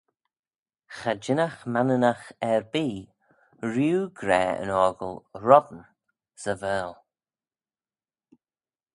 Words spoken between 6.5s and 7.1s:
Vaarle.